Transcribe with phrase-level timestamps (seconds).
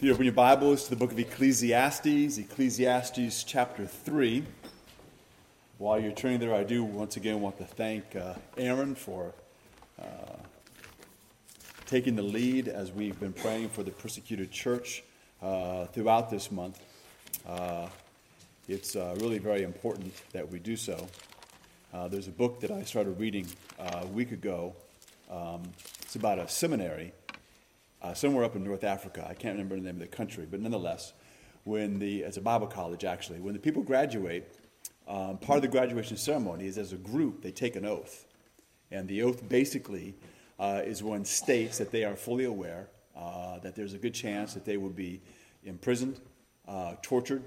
[0.00, 4.44] You open your Bibles to the book of Ecclesiastes, Ecclesiastes chapter 3.
[5.78, 9.32] While you're turning there, I do once again want to thank uh, Aaron for
[10.00, 10.04] uh,
[11.86, 15.02] taking the lead as we've been praying for the persecuted church
[15.42, 16.78] uh, throughout this month.
[17.44, 17.88] Uh,
[18.68, 21.08] it's uh, really very important that we do so.
[21.92, 23.48] Uh, there's a book that I started reading
[23.80, 24.76] a week ago.
[25.28, 25.62] Um,
[26.02, 27.14] it's about a seminary
[28.02, 29.26] uh, somewhere up in North Africa.
[29.28, 31.12] I can't remember the name of the country, but nonetheless,
[31.64, 33.40] when the it's a Bible college actually.
[33.40, 34.44] When the people graduate,
[35.06, 38.26] um, part of the graduation ceremony is as a group they take an oath,
[38.90, 40.14] and the oath basically
[40.58, 44.54] uh, is one states that they are fully aware uh, that there's a good chance
[44.54, 45.20] that they will be
[45.64, 46.20] imprisoned,
[46.66, 47.42] uh, tortured,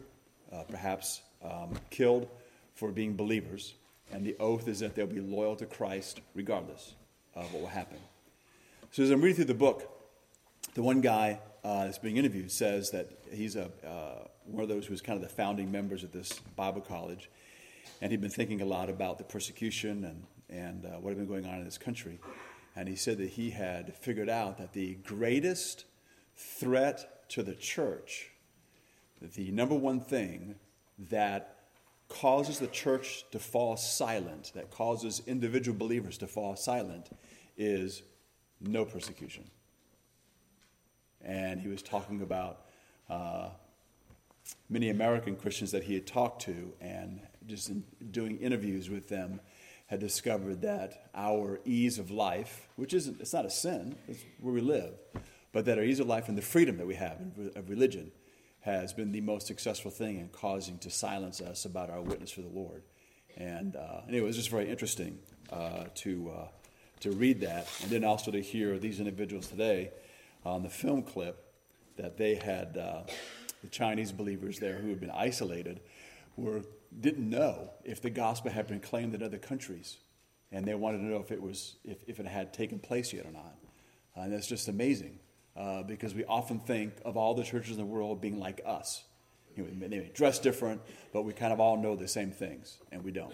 [0.51, 2.27] uh, perhaps um, killed
[2.75, 3.73] for being believers,
[4.11, 6.93] and the oath is that they'll be loyal to Christ regardless
[7.35, 7.97] of what will happen.
[8.91, 9.90] So as I'm reading through the book,
[10.73, 14.85] the one guy uh, that's being interviewed says that he's a, uh, one of those
[14.85, 17.29] who's kind of the founding members of this Bible college,
[18.01, 21.27] and he'd been thinking a lot about the persecution and, and uh, what had been
[21.27, 22.19] going on in this country.
[22.75, 25.85] And he said that he had figured out that the greatest
[26.35, 28.29] threat to the church,
[29.35, 30.55] the number one thing
[31.09, 31.57] that
[32.07, 37.09] causes the church to fall silent, that causes individual believers to fall silent,
[37.57, 38.03] is
[38.61, 39.49] no persecution
[41.23, 42.61] and he was talking about
[43.09, 43.49] uh,
[44.69, 49.39] many American Christians that he had talked to, and just in doing interviews with them,
[49.87, 54.53] had discovered that our ease of life, which isn't, it's not a sin, it's where
[54.53, 54.93] we live,
[55.51, 57.17] but that our ease of life and the freedom that we have
[57.55, 58.11] of religion
[58.61, 62.41] has been the most successful thing in causing to silence us about our witness for
[62.41, 62.83] the Lord.
[63.35, 65.19] And uh, anyway, it was just very interesting
[65.51, 66.47] uh, to, uh,
[67.01, 69.91] to read that, and then also to hear these individuals today
[70.45, 71.45] on the film clip
[71.97, 73.03] that they had uh,
[73.61, 75.79] the Chinese believers there who had been isolated
[76.35, 76.61] were
[76.99, 79.97] didn't know if the gospel had been claimed in other countries,
[80.51, 83.25] and they wanted to know if it was if, if it had taken place yet
[83.25, 83.55] or not.
[84.17, 85.19] Uh, and that's just amazing
[85.55, 89.03] uh, because we often think of all the churches in the world being like us.
[89.55, 90.81] You know, they may dress different,
[91.11, 93.33] but we kind of all know the same things, and we don't.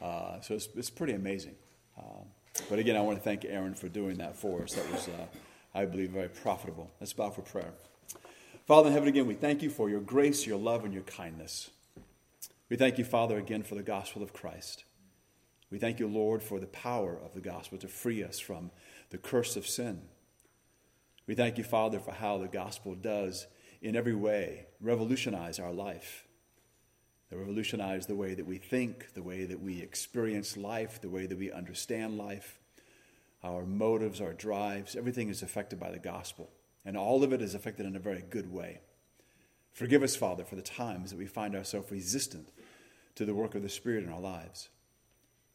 [0.00, 1.54] Uh, so it's, it's pretty amazing.
[1.98, 2.24] Uh,
[2.70, 4.72] but again, I want to thank Aaron for doing that for us.
[4.72, 5.26] That was uh,
[5.74, 6.90] I believe, very profitable.
[7.00, 7.72] Let's bow for prayer.
[8.66, 11.70] Father in heaven, again, we thank you for your grace, your love, and your kindness.
[12.68, 14.84] We thank you, Father, again for the gospel of Christ.
[15.70, 18.70] We thank you, Lord, for the power of the gospel to free us from
[19.10, 20.02] the curse of sin.
[21.26, 23.46] We thank you, Father, for how the gospel does,
[23.80, 26.26] in every way, revolutionize our life.
[27.30, 31.26] They revolutionize the way that we think, the way that we experience life, the way
[31.26, 32.58] that we understand life
[33.42, 36.50] our motives, our drives, everything is affected by the gospel.
[36.84, 38.80] And all of it is affected in a very good way.
[39.72, 42.50] Forgive us, Father, for the times that we find ourselves resistant
[43.14, 44.68] to the work of the Spirit in our lives.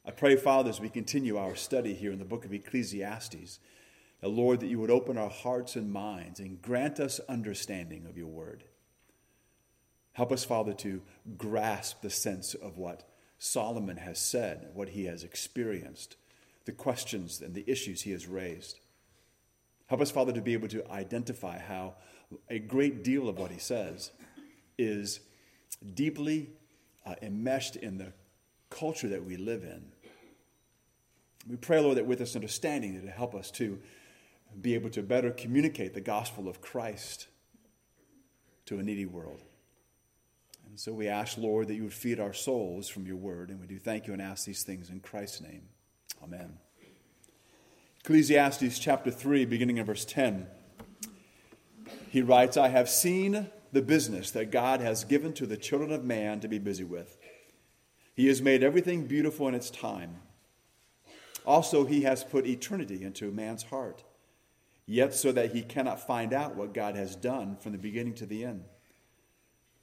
[0.05, 3.59] I pray, Father, as we continue our study here in the book of Ecclesiastes,
[4.21, 8.17] the Lord, that you would open our hearts and minds and grant us understanding of
[8.17, 8.63] your word.
[10.13, 11.01] Help us, Father, to
[11.37, 13.07] grasp the sense of what
[13.37, 16.15] Solomon has said, what he has experienced
[16.65, 18.79] the questions and the issues he has raised.
[19.87, 21.95] Help us, Father, to be able to identify how
[22.49, 24.11] a great deal of what he says
[24.77, 25.19] is
[25.93, 26.49] deeply
[27.05, 28.11] uh, enmeshed in the
[28.69, 29.85] culture that we live in.
[31.47, 33.79] We pray, Lord, that with this understanding, that help us to
[34.59, 37.27] be able to better communicate the gospel of Christ
[38.65, 39.43] to a needy world.
[40.67, 43.61] And so we ask, Lord, that you would feed our souls from your word, and
[43.61, 45.69] we do thank you and ask these things in Christ's name.
[46.23, 46.57] Amen.
[48.01, 50.47] Ecclesiastes chapter 3, beginning in verse 10.
[52.09, 56.03] He writes, I have seen the business that God has given to the children of
[56.03, 57.17] man to be busy with.
[58.15, 60.17] He has made everything beautiful in its time.
[61.45, 64.03] Also, he has put eternity into man's heart,
[64.85, 68.25] yet so that he cannot find out what God has done from the beginning to
[68.25, 68.63] the end.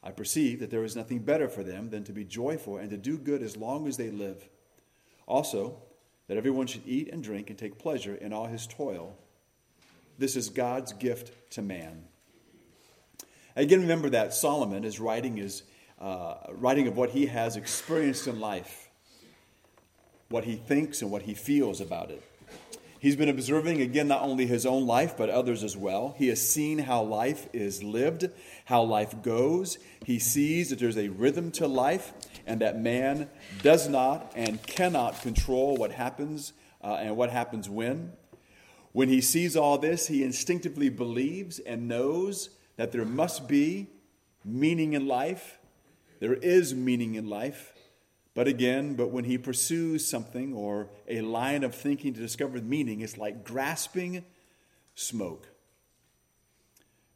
[0.03, 2.97] I perceive that there is nothing better for them than to be joyful and to
[2.97, 4.49] do good as long as they live.
[5.27, 5.83] Also,
[6.29, 9.17] that everyone should eat and drink and take pleasure in all his toil.
[10.19, 12.05] This is God's gift to man.
[13.57, 15.63] Again, remember that Solomon is writing, his,
[16.01, 18.89] uh, writing of what he has experienced in life,
[20.29, 22.23] what he thinks and what he feels about it.
[23.03, 26.15] He's been observing, again, not only his own life, but others as well.
[26.17, 28.31] He has seen how life is lived,
[28.67, 29.77] how life goes.
[30.07, 32.13] He sees that there's a rhythm to life
[32.47, 33.29] and that man
[33.61, 38.13] does not and cannot control what happens uh, and what happens when.
[38.93, 43.89] When he sees all this, he instinctively believes and knows that there must be
[44.45, 45.59] meaning in life.
[46.21, 47.72] There is meaning in life.
[48.35, 53.01] But again, but when he pursues something or a line of thinking to discover meaning,
[53.01, 54.25] it's like grasping
[54.95, 55.49] smoke.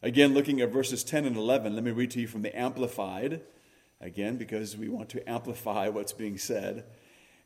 [0.03, 3.41] Again, looking at verses 10 and 11, let me read to you from the Amplified,
[4.01, 6.85] again, because we want to amplify what's being said.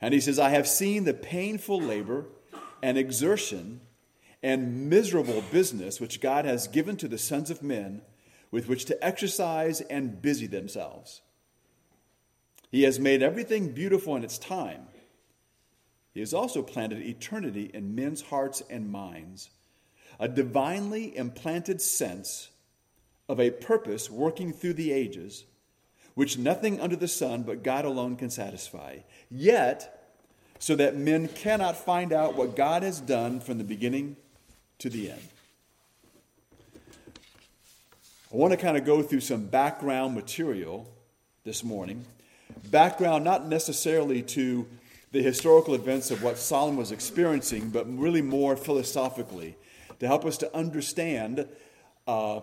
[0.01, 2.27] And he says, I have seen the painful labor
[2.83, 3.81] and exertion
[4.43, 8.03] and miserable business which God has given to the sons of men
[8.51, 11.23] with which to exercise and busy themselves.
[12.71, 14.87] He has made everything beautiful in its time.
[16.13, 19.51] He has also planted eternity in men's hearts and minds,
[20.19, 22.49] a divinely implanted sense
[23.29, 25.45] of a purpose working through the ages,
[26.15, 28.99] which nothing under the sun but God alone can satisfy.
[29.31, 29.97] Yet,
[30.59, 34.17] so that men cannot find out what God has done from the beginning
[34.79, 35.29] to the end.
[38.33, 40.89] I want to kind of go through some background material
[41.45, 42.05] this morning.
[42.71, 44.67] Background not necessarily to
[45.13, 49.57] the historical events of what Solomon was experiencing, but really more philosophically
[49.99, 51.49] to help us to understand
[52.07, 52.41] uh,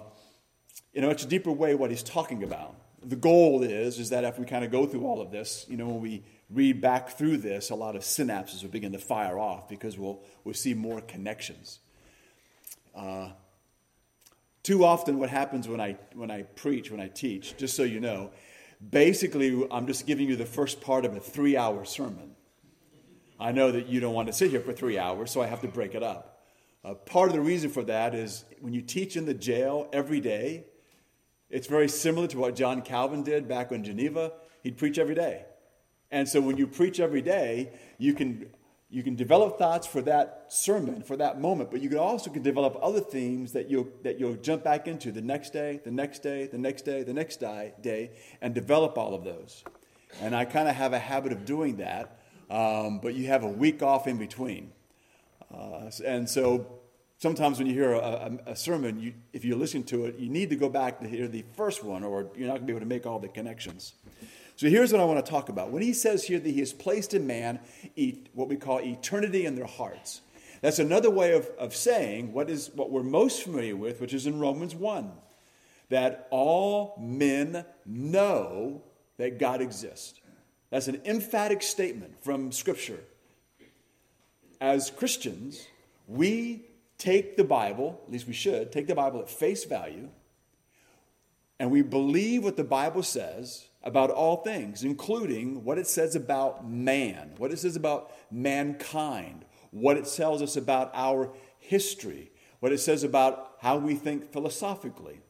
[0.93, 2.75] in a much deeper way what he's talking about.
[3.03, 5.77] The goal is, is that if we kind of go through all of this, you
[5.77, 9.39] know, when we read back through this, a lot of synapses will begin to fire
[9.39, 11.79] off because we'll, we'll see more connections.
[12.95, 13.29] Uh,
[14.63, 17.99] too often, what happens when I, when I preach, when I teach, just so you
[18.01, 18.31] know,
[18.89, 22.35] basically, I'm just giving you the first part of a three hour sermon.
[23.39, 25.61] I know that you don't want to sit here for three hours, so I have
[25.61, 26.43] to break it up.
[26.83, 30.19] Uh, part of the reason for that is when you teach in the jail every
[30.19, 30.65] day,
[31.49, 34.33] it's very similar to what John Calvin did back in Geneva.
[34.63, 35.45] He'd preach every day.
[36.11, 38.49] And so when you preach every day, you can
[38.89, 42.41] you can develop thoughts for that sermon, for that moment, but you can also can
[42.41, 46.23] develop other themes that you'll, that you'll jump back into the next day, the next
[46.23, 48.11] day, the next day, the next day, day
[48.41, 49.63] and develop all of those.
[50.21, 52.17] And I kind of have a habit of doing that,
[52.49, 54.71] um, but you have a week off in between.
[55.53, 56.79] Uh, and so
[57.17, 57.97] sometimes when you hear a,
[58.47, 61.07] a, a sermon, you, if you listen to it, you need to go back to
[61.09, 63.27] hear the first one, or you're not going to be able to make all the
[63.27, 63.93] connections.
[64.57, 65.69] So here's what I want to talk about.
[65.69, 67.59] When he says here that he has placed in man
[68.33, 70.21] what we call eternity in their hearts,
[70.61, 74.25] that's another way of, of saying what is what we're most familiar with, which is
[74.25, 75.11] in Romans 1,
[75.89, 78.81] that all men know
[79.17, 80.19] that God exists.
[80.71, 82.99] That's an emphatic statement from Scripture.
[84.59, 85.67] As Christians,
[86.07, 86.65] we
[86.97, 90.09] take the Bible, at least we should, take the Bible at face value,
[91.59, 96.67] and we believe what the Bible says about all things, including what it says about
[96.67, 102.29] man, what it says about mankind, what it tells us about our history,
[102.59, 105.21] what it says about how we think philosophically.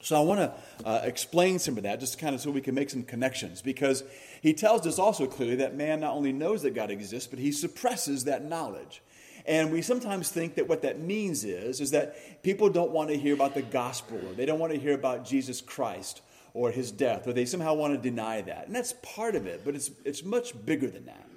[0.00, 2.76] So I want to uh, explain some of that just kind of so we can
[2.76, 4.04] make some connections because
[4.40, 7.50] he tells us also clearly that man not only knows that God exists, but he
[7.50, 9.02] suppresses that knowledge.
[9.46, 13.18] And we sometimes think that what that means is, is that people don't want to
[13.18, 16.20] hear about the gospel or they don't want to hear about Jesus Christ
[16.56, 18.66] or his death, or they somehow want to deny that.
[18.66, 21.28] And that's part of it, but it's, it's much bigger than that.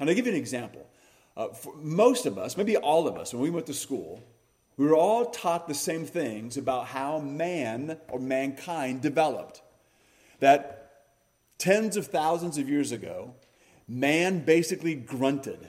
[0.00, 0.84] And I'll give you an example.
[1.36, 1.46] Uh,
[1.76, 4.20] most of us, maybe all of us, when we went to school,
[4.76, 9.62] we were all taught the same things about how man or mankind developed.
[10.40, 10.90] That
[11.58, 13.34] tens of thousands of years ago,
[13.86, 15.68] man basically grunted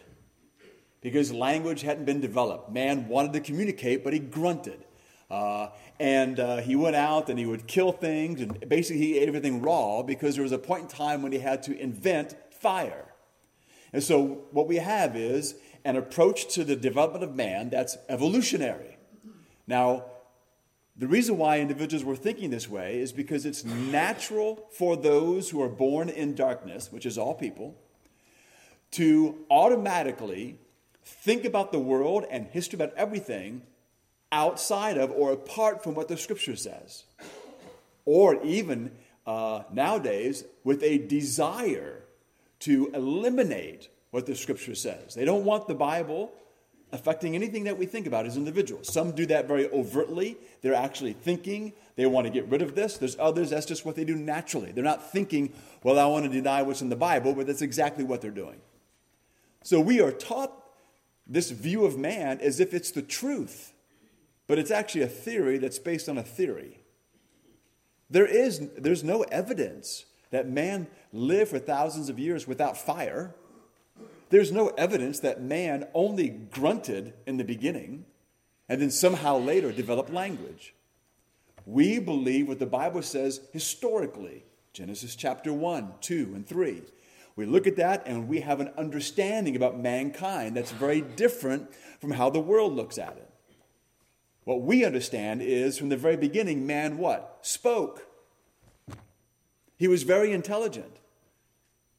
[1.01, 2.71] because language hadn't been developed.
[2.71, 4.83] Man wanted to communicate, but he grunted.
[5.29, 5.69] Uh,
[5.99, 9.61] and uh, he went out and he would kill things, and basically he ate everything
[9.61, 13.05] raw because there was a point in time when he had to invent fire.
[13.93, 15.55] And so what we have is
[15.85, 18.97] an approach to the development of man that's evolutionary.
[19.67, 20.05] Now,
[20.97, 25.61] the reason why individuals were thinking this way is because it's natural for those who
[25.61, 27.75] are born in darkness, which is all people,
[28.91, 30.59] to automatically
[31.03, 33.61] think about the world and history about everything
[34.31, 37.03] outside of or apart from what the scripture says.
[38.05, 38.91] Or even
[39.25, 42.03] uh, nowadays with a desire
[42.59, 45.15] to eliminate what the scripture says.
[45.15, 46.31] They don't want the Bible
[46.91, 48.91] affecting anything that we think about as individuals.
[48.91, 50.37] Some do that very overtly.
[50.61, 52.97] They're actually thinking they want to get rid of this.
[52.97, 54.71] There's others, that's just what they do naturally.
[54.71, 58.03] They're not thinking, well, I want to deny what's in the Bible, but that's exactly
[58.03, 58.59] what they're doing.
[59.63, 60.53] So we are taught
[61.27, 63.73] this view of man as if it's the truth
[64.49, 66.79] but it's actually a theory that's based on a theory.
[68.09, 73.35] There is there's no evidence that man lived for thousands of years without fire.
[74.31, 78.05] There's no evidence that man only grunted in the beginning
[78.67, 80.73] and then somehow later developed language.
[81.67, 86.81] We believe what the Bible says historically Genesis chapter 1, 2, and 3.
[87.35, 92.11] We look at that and we have an understanding about mankind that's very different from
[92.11, 93.28] how the world looks at it.
[94.43, 97.39] What we understand is from the very beginning, man what?
[97.41, 98.07] Spoke.
[99.77, 100.99] He was very intelligent.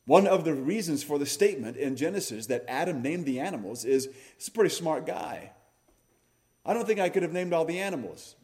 [0.04, 4.08] One of the reasons for the statement in Genesis that Adam named the animals is
[4.36, 5.52] he's a pretty smart guy.
[6.66, 8.34] I don't think I could have named all the animals.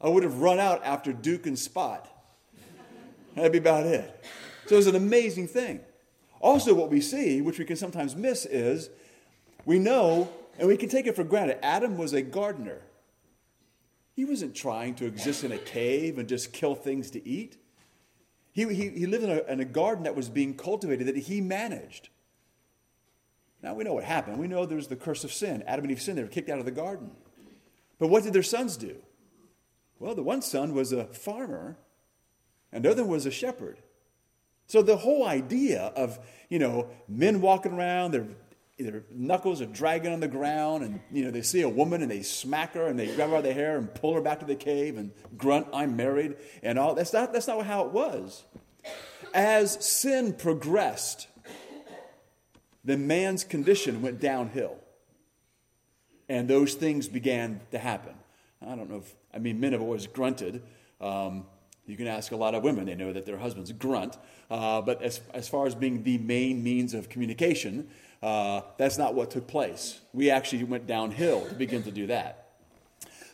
[0.00, 2.08] I would have run out after Duke and Spot.
[3.34, 4.24] That'd be about it.
[4.66, 5.80] So it's an amazing thing.
[6.40, 8.90] Also, what we see, which we can sometimes miss, is
[9.64, 12.82] we know, and we can take it for granted, Adam was a gardener.
[14.14, 17.56] He wasn't trying to exist in a cave and just kill things to eat.
[18.52, 21.40] He, he, he lived in a, in a garden that was being cultivated that he
[21.40, 22.08] managed.
[23.62, 24.38] Now we know what happened.
[24.38, 25.62] We know there's the curse of sin.
[25.66, 27.12] Adam and Eve sinned, they were kicked out of the garden.
[27.98, 28.96] But what did their sons do?
[29.98, 31.76] Well, the one son was a farmer,
[32.72, 33.82] and the other was a shepherd.
[34.66, 38.26] So the whole idea of, you know, men walking around, their,
[38.82, 42.10] their knuckles are dragging on the ground, and, you know, they see a woman and
[42.10, 44.46] they smack her and they grab her by the hair and pull her back to
[44.46, 46.94] the cave and grunt, I'm married, and all.
[46.94, 48.44] That's not, that's not how it was.
[49.34, 51.28] As sin progressed,
[52.84, 54.76] the man's condition went downhill.
[56.28, 58.14] And those things began to happen.
[58.64, 60.62] I don't know if, I mean, men have always grunted.
[61.00, 61.46] Um,
[61.86, 64.16] you can ask a lot of women, they know that their husbands grunt.
[64.48, 67.88] Uh, but as, as far as being the main means of communication,
[68.22, 70.00] uh, that's not what took place.
[70.12, 72.48] We actually went downhill to begin to do that.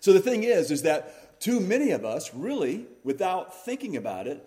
[0.00, 4.47] So the thing is, is that too many of us, really, without thinking about it,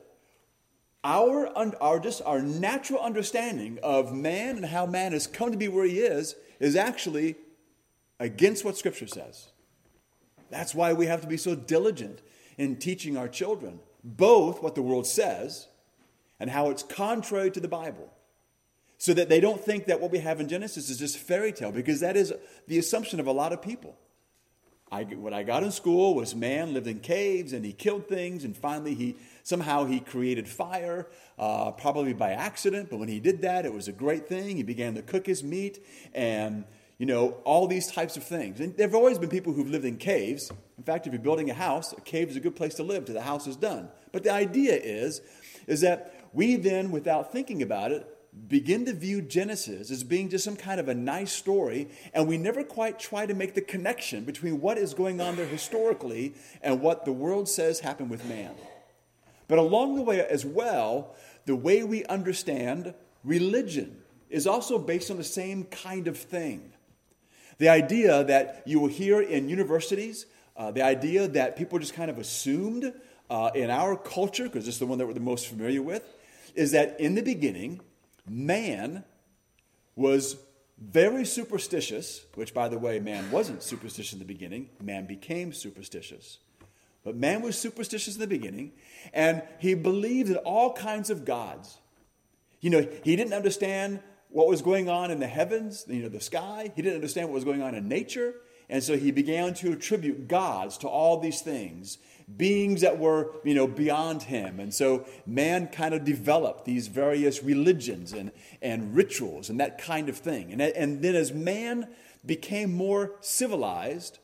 [1.04, 1.48] our,
[1.82, 5.86] our, just our natural understanding of man and how man has come to be where
[5.86, 7.36] he is is actually
[8.20, 9.48] against what Scripture says.
[10.50, 12.22] That's why we have to be so diligent
[12.58, 15.68] in teaching our children both what the world says
[16.40, 18.12] and how it's contrary to the Bible.
[19.00, 21.72] So that they don't think that what we have in Genesis is just fairy tale,
[21.72, 22.34] because that is
[22.68, 23.98] the assumption of a lot of people.
[24.92, 28.44] I, what I got in school was man lived in caves and he killed things,
[28.44, 32.90] and finally he somehow he created fire, uh, probably by accident.
[32.90, 34.58] But when he did that, it was a great thing.
[34.58, 36.66] He began to cook his meat, and
[36.98, 38.60] you know all these types of things.
[38.60, 40.52] And there have always been people who've lived in caves.
[40.78, 43.06] In fact, if you're building a house, a cave is a good place to live
[43.06, 43.88] till the house is done.
[44.12, 45.22] But the idea is,
[45.68, 48.08] is that we then, without thinking about it,
[48.48, 52.38] begin to view Genesis as being just some kind of a nice story, and we
[52.38, 56.82] never quite try to make the connection between what is going on there historically and
[56.82, 58.54] what the world says happened with man.
[59.48, 61.16] But along the way as well,
[61.46, 62.94] the way we understand
[63.24, 63.98] religion
[64.30, 66.72] is also based on the same kind of thing.
[67.58, 72.12] The idea that you will hear in universities, uh, the idea that people just kind
[72.12, 72.94] of assumed
[73.30, 76.04] uh, in our culture, because it's the one that we're the most familiar with,
[76.56, 77.82] is that in the beginning,
[78.30, 79.04] man
[79.96, 80.38] was
[80.78, 86.40] very superstitious, which, by the way, man wasn't superstitious in the beginning, man became superstitious.
[87.04, 88.74] But man was superstitious in the beginning,
[89.14, 91.78] and he believed in all kinds of gods.
[92.62, 96.22] You know, he didn't understand what was going on in the heavens, you know, the
[96.22, 96.72] sky.
[96.76, 98.36] He didn't understand what was going on in nature.
[98.70, 101.98] And so he began to attribute gods to all these things
[102.38, 104.60] beings that were, you know, beyond him.
[104.60, 108.32] And so man kind of developed these various religions and,
[108.62, 110.52] and rituals and that kind of thing.
[110.52, 111.88] And, and then as man
[112.26, 114.20] became more civilized,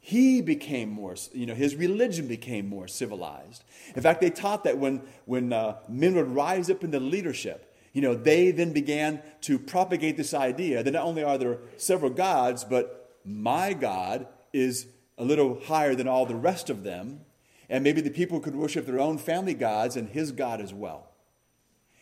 [0.00, 3.62] he became more, you know, his religion became more civilized.
[3.94, 8.00] In fact, they taught that when, when uh, men would rise up into leadership, you
[8.00, 12.64] know, they then began to propagate this idea that not only are there several gods,
[12.64, 14.86] but my God is
[15.18, 17.20] a little higher than all the rest of them.
[17.68, 21.08] And maybe the people could worship their own family gods and his God as well.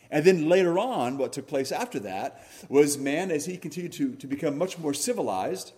[0.09, 4.15] And then later on, what took place after that was man, as he continued to,
[4.15, 5.73] to become much more civilized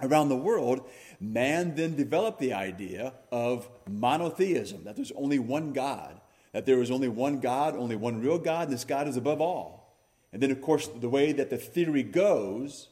[0.00, 0.88] around the world,
[1.20, 6.20] man then developed the idea of monotheism, that there's only one God,
[6.52, 9.40] that there is only one God, only one real God, and this God is above
[9.40, 9.94] all.
[10.32, 12.88] And then, of course, the way that the theory goes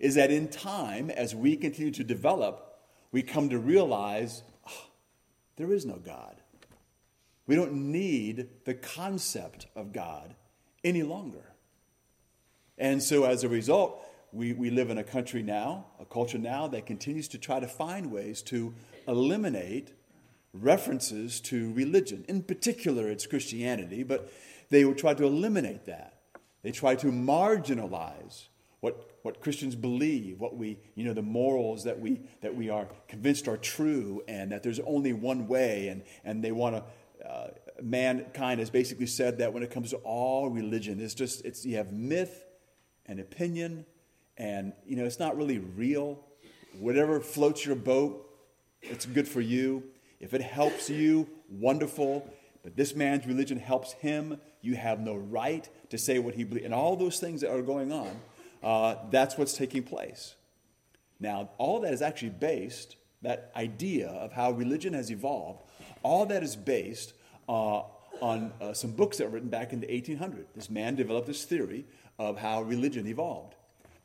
[0.00, 2.73] is that in time, as we continue to develop
[3.14, 4.86] we come to realize oh,
[5.54, 6.34] there is no God.
[7.46, 10.34] We don't need the concept of God
[10.82, 11.52] any longer.
[12.76, 16.66] And so, as a result, we, we live in a country now, a culture now,
[16.66, 18.74] that continues to try to find ways to
[19.06, 19.92] eliminate
[20.52, 22.24] references to religion.
[22.28, 24.32] In particular, it's Christianity, but
[24.70, 26.18] they will try to eliminate that.
[26.64, 28.48] They try to marginalize
[28.80, 32.86] what, what Christians believe, what we, you know, the morals that we, that we are
[33.08, 37.48] convinced are true, and that there's only one way, and, and they want to, uh,
[37.82, 41.76] mankind has basically said that when it comes to all religion, it's just, it's, you
[41.76, 42.44] have myth
[43.06, 43.86] and opinion,
[44.36, 46.22] and, you know, it's not really real.
[46.78, 48.28] Whatever floats your boat,
[48.82, 49.84] it's good for you.
[50.20, 52.30] If it helps you, wonderful.
[52.62, 54.38] But this man's religion helps him.
[54.60, 56.66] You have no right to say what he believes.
[56.66, 58.20] And all those things that are going on
[58.64, 60.34] uh, that's what's taking place.
[61.20, 65.62] Now, all that is actually based, that idea of how religion has evolved,
[66.02, 67.14] all that is based
[67.48, 67.82] uh,
[68.20, 70.46] on uh, some books that were written back in the 1800s.
[70.54, 71.84] This man developed this theory
[72.18, 73.54] of how religion evolved.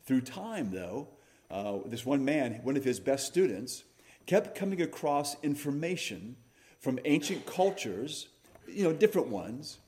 [0.04, 1.08] Through time, though,
[1.50, 3.84] uh, this one man, one of his best students,
[4.26, 6.36] kept coming across information
[6.78, 8.28] from ancient cultures,
[8.68, 9.78] you know, different ones,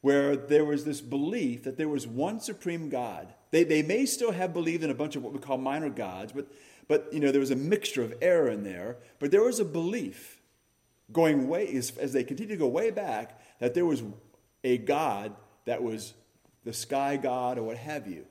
[0.00, 3.32] where there was this belief that there was one supreme God.
[3.52, 6.32] They, they may still have believed in a bunch of what we call minor gods,
[6.32, 6.48] but,
[6.88, 8.96] but you know, there was a mixture of error in there.
[9.20, 10.40] But there was a belief
[11.12, 14.02] going way, as, as they continue to go way back, that there was
[14.64, 16.14] a God that was
[16.64, 18.24] the sky God or what have you.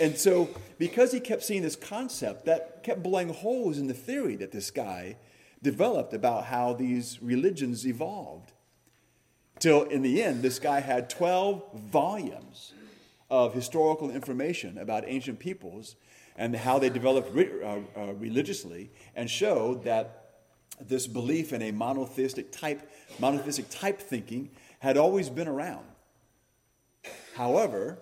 [0.00, 4.34] And so, because he kept seeing this concept, that kept blowing holes in the theory
[4.36, 5.16] that this guy
[5.62, 8.52] developed about how these religions evolved.
[9.60, 12.73] Till in the end, this guy had 12 volumes
[13.34, 15.96] of historical information about ancient peoples
[16.36, 20.36] and how they developed re- uh, uh, religiously and showed that
[20.80, 22.88] this belief in a monotheistic type,
[23.18, 25.84] monotheistic type thinking had always been around.
[27.34, 27.98] However,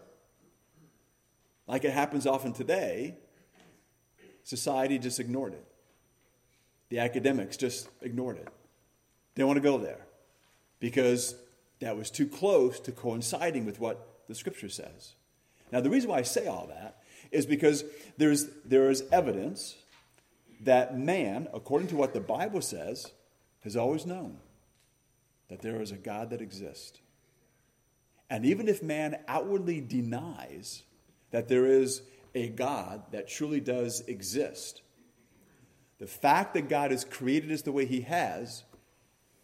[1.66, 3.16] like it happens often today,
[4.44, 5.64] society just ignored it.
[6.90, 8.48] The academics just ignored it.
[9.34, 10.04] They want to go there
[10.78, 11.36] because
[11.80, 15.14] that was too close to coinciding with what the scripture says.
[15.72, 17.84] Now, the reason why I say all that is because
[18.18, 19.76] there's, there is evidence
[20.60, 23.10] that man, according to what the Bible says,
[23.64, 24.36] has always known
[25.48, 27.00] that there is a God that exists.
[28.28, 30.82] And even if man outwardly denies
[31.30, 32.02] that there is
[32.34, 34.82] a God that truly does exist,
[35.98, 38.64] the fact that God has created us the way he has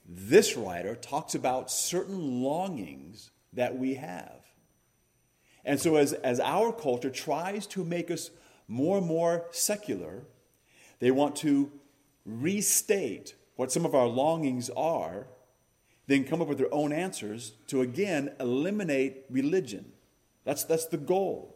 [0.08, 4.38] this writer talks about certain longings that we have.
[5.68, 8.31] And so, as, as our culture tries to make us
[8.68, 10.22] more and more secular,
[10.98, 11.70] they want to
[12.24, 15.26] restate what some of our longings are,
[16.07, 19.92] then come up with their own answers to again eliminate religion.
[20.44, 21.54] That's, that's the goal.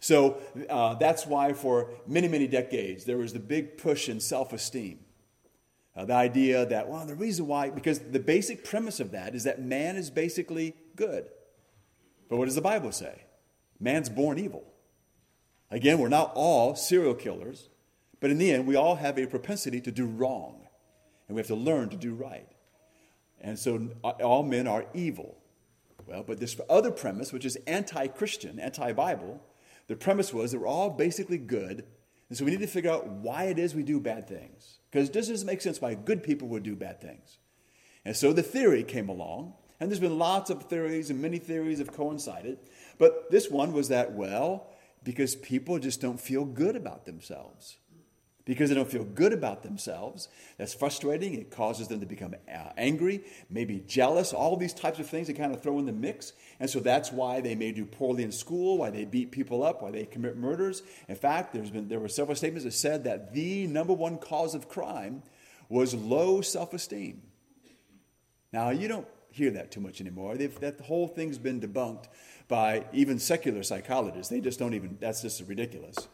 [0.00, 0.38] So
[0.70, 5.00] uh, that's why, for many, many decades, there was the big push in self esteem.
[5.94, 9.44] Uh, the idea that, well, the reason why, because the basic premise of that is
[9.44, 11.28] that man is basically good.
[12.30, 13.26] But what does the Bible say?
[13.82, 14.64] Man's born evil.
[15.70, 17.68] Again, we're not all serial killers,
[18.20, 20.68] but in the end, we all have a propensity to do wrong,
[21.26, 22.48] and we have to learn to do right.
[23.40, 25.36] And so uh, all men are evil.
[26.06, 29.42] Well, but this other premise, which is anti Christian, anti Bible,
[29.88, 31.84] the premise was that we're all basically good,
[32.28, 34.78] and so we need to figure out why it is we do bad things.
[34.90, 37.38] Because it doesn't make sense why good people would do bad things.
[38.04, 41.80] And so the theory came along, and there's been lots of theories, and many theories
[41.80, 42.58] have coincided.
[42.98, 44.68] But this one was that, well,
[45.02, 47.78] because people just don't feel good about themselves
[48.44, 50.28] because they don't feel good about themselves.
[50.56, 51.34] That's frustrating.
[51.34, 55.32] It causes them to become uh, angry, maybe jealous, all these types of things they
[55.32, 56.32] kind of throw in the mix.
[56.60, 59.82] And so that's why they may do poorly in school, why they beat people up,
[59.82, 60.82] why they commit murders.
[61.08, 64.54] In fact, there's been, there were several statements that said that the number one cause
[64.54, 65.22] of crime
[65.68, 67.22] was low self esteem.
[68.52, 70.36] Now, you don't hear that too much anymore.
[70.36, 72.06] They've, that whole thing's been debunked
[72.48, 74.28] by even secular psychologists.
[74.30, 76.08] They just don't even, that's just ridiculous.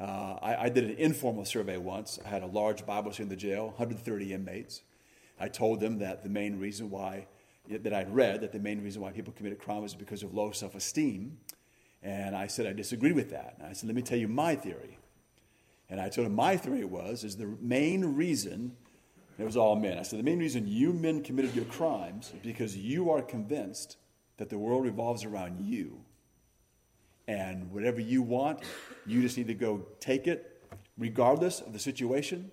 [0.00, 2.20] Uh, I, I, did an informal survey once.
[2.24, 4.82] I had a large Bible study in the jail, 130 inmates.
[5.40, 7.26] I told them that the main reason why,
[7.68, 10.52] that I'd read, that the main reason why people committed crime was because of low
[10.52, 11.38] self esteem.
[12.02, 13.56] And I said, I disagree with that.
[13.58, 14.98] And I said, let me tell you my theory.
[15.90, 18.76] And I told them my theory was, is the main reason,
[19.38, 19.98] it was all men.
[19.98, 23.96] I said, the main reason you men committed your crimes is because you are convinced
[24.36, 26.00] that the world revolves around you
[27.28, 28.60] and whatever you want,
[29.06, 30.62] you just need to go take it,
[30.96, 32.50] regardless of the situation.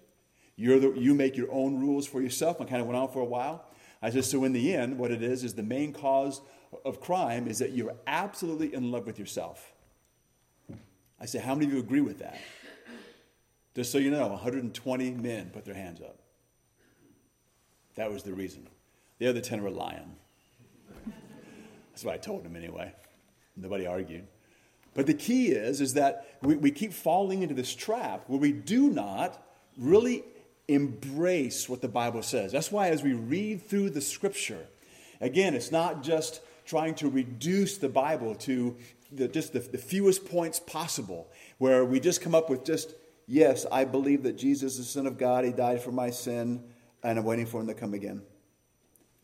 [0.57, 2.61] You're the, you make your own rules for yourself.
[2.61, 3.65] I kind of went on for a while.
[4.01, 6.41] I said, so in the end, what it is, is the main cause
[6.83, 9.73] of crime is that you're absolutely in love with yourself.
[11.19, 12.37] I said, how many of you agree with that?
[13.75, 16.19] Just so you know, 120 men put their hands up.
[17.95, 18.67] That was the reason.
[19.19, 20.15] The other 10 were lying.
[21.91, 22.93] That's what I told them anyway.
[23.55, 24.27] Nobody argued.
[24.93, 28.51] But the key is, is that we, we keep falling into this trap where we
[28.51, 29.41] do not
[29.77, 30.23] really
[30.67, 32.51] embrace what the Bible says.
[32.51, 34.65] That's why as we read through the scripture,
[35.21, 38.75] again, it's not just trying to reduce the Bible to
[39.11, 41.27] the, just the, the fewest points possible,
[41.57, 42.93] where we just come up with just,
[43.27, 46.63] yes, I believe that Jesus is the Son of God, He died for my sin,
[47.05, 48.23] and I'm waiting for Him to come again.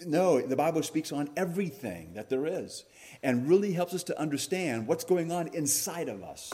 [0.05, 2.85] No, the Bible speaks on everything that there is
[3.21, 6.53] and really helps us to understand what's going on inside of us,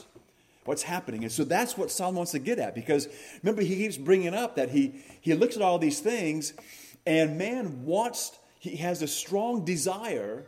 [0.66, 1.24] what's happening.
[1.24, 3.08] And so that's what Solomon wants to get at because
[3.42, 6.54] remember, he keeps bringing up that he, he looks at all these things
[7.06, 10.46] and man wants, he has a strong desire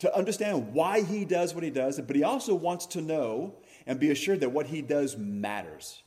[0.00, 3.54] to understand why he does what he does, but he also wants to know
[3.86, 6.02] and be assured that what he does matters.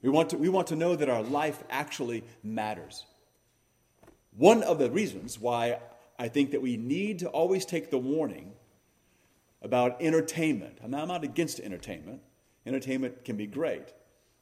[0.00, 3.04] We want to, we want to know that our life actually matters.
[4.36, 5.78] One of the reasons why
[6.18, 8.52] I think that we need to always take the warning
[9.60, 10.78] about entertainment.
[10.82, 12.20] I'm not, I'm not against entertainment.
[12.66, 13.92] Entertainment can be great.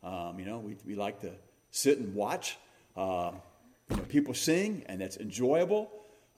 [0.03, 1.33] Um, you know, we, we like to
[1.71, 2.57] sit and watch
[2.97, 3.33] uh,
[3.91, 5.91] you know, people sing, and that's enjoyable.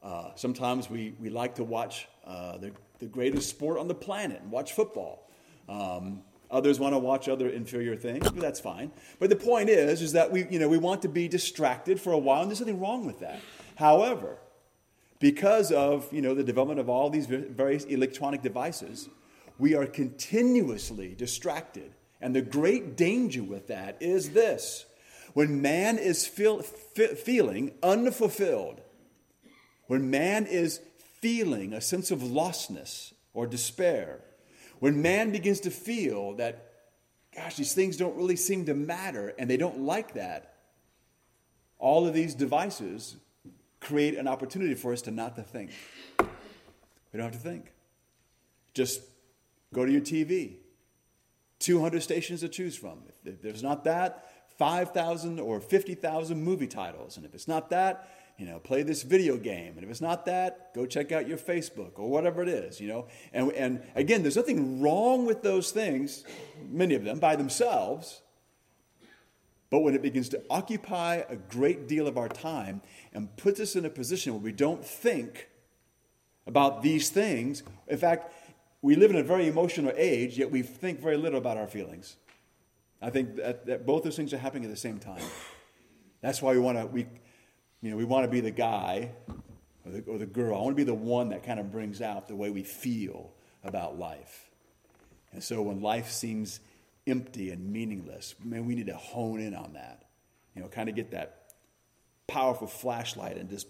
[0.03, 4.41] Uh, sometimes we, we like to watch uh, the, the greatest sport on the planet
[4.43, 5.29] and watch football.
[5.69, 8.93] Um, others want to watch other inferior things, but that's fine.
[9.19, 12.13] But the point is, is that we, you know, we want to be distracted for
[12.13, 13.41] a while, and there's nothing wrong with that.
[13.77, 14.37] However,
[15.19, 19.09] because of you know, the development of all these various electronic devices,
[19.59, 21.95] we are continuously distracted.
[22.21, 24.85] And the great danger with that is this
[25.33, 28.81] when man is feel, f- feeling unfulfilled,
[29.87, 30.81] when man is
[31.21, 34.21] feeling a sense of lostness or despair,
[34.83, 36.73] when man begins to feel that,
[37.37, 40.57] gosh, these things don't really seem to matter and they don't like that,
[41.79, 43.15] all of these devices
[43.79, 45.71] create an opportunity for us to not to think.
[46.19, 46.27] We
[47.13, 47.71] don't have to think.
[48.75, 49.03] Just
[49.73, 50.55] go to your TV.
[51.61, 53.05] 200 stations to choose from.
[53.25, 57.17] If there's not that, 5,000 or 50,000 movie titles.
[57.17, 58.09] And if it's not that,
[58.43, 59.75] you know, play this video game.
[59.77, 62.89] And if it's not that, go check out your Facebook or whatever it is, you
[62.89, 63.07] know.
[63.33, 66.25] And, and again, there's nothing wrong with those things,
[66.69, 68.23] many of them by themselves.
[69.71, 73.77] But when it begins to occupy a great deal of our time and puts us
[73.77, 75.49] in a position where we don't think
[76.45, 78.35] about these things, in fact,
[78.83, 82.17] we live in a very emotional age, yet we think very little about our feelings.
[83.01, 85.23] I think that, that both those things are happening at the same time.
[86.23, 87.07] That's why we want to we,
[87.83, 89.11] you know, we want to be the guy
[89.85, 90.57] or the, or the girl.
[90.57, 93.33] I want to be the one that kind of brings out the way we feel
[93.65, 94.51] about life.
[95.33, 96.61] And so when life seems
[97.07, 98.35] empty and meaningless.
[98.43, 100.05] Man, we need to hone in on that.
[100.55, 101.55] You know, kind of get that
[102.27, 103.67] powerful flashlight and just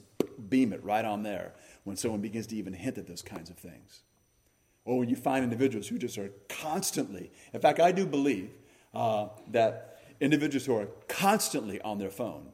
[0.49, 1.53] beam it right on there
[1.85, 4.03] when someone begins to even hint at those kinds of things.
[4.85, 8.51] Or when you find individuals who just are constantly, in fact, I do believe
[8.95, 12.49] uh, that individuals who are constantly on their phone,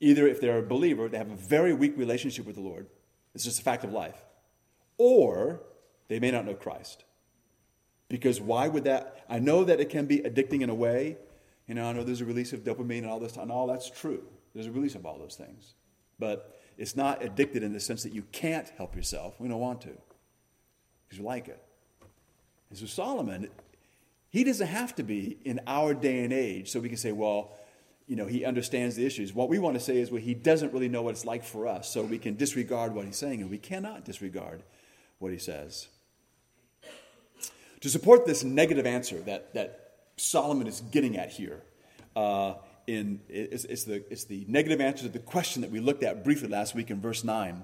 [0.00, 2.86] either if they're a believer, they have a very weak relationship with the Lord,
[3.34, 4.24] it's just a fact of life,
[4.96, 5.60] or
[6.08, 7.04] they may not know Christ.
[8.08, 9.24] Because why would that?
[9.28, 11.18] I know that it can be addicting in a way.
[11.66, 13.90] You know, I know there's a release of dopamine and all this, and all that's
[13.90, 14.24] true.
[14.54, 15.74] There's a release of all those things.
[16.18, 19.38] But it's not addicted in the sense that you can't help yourself.
[19.38, 19.96] We don't want to
[21.08, 21.62] because you like it.
[22.70, 23.48] And so Solomon,
[24.30, 27.52] he doesn't have to be in our day and age so we can say, well,
[28.08, 29.34] you know, he understands the issues.
[29.34, 31.68] What we want to say is, well, he doesn't really know what it's like for
[31.68, 34.62] us, so we can disregard what he's saying, and we cannot disregard
[35.18, 35.88] what he says.
[37.80, 41.62] To support this negative answer that, that Solomon is getting at here,
[42.16, 42.54] uh,
[42.86, 46.24] in, it's, it's, the, it's the negative answer to the question that we looked at
[46.24, 47.62] briefly last week in verse 9,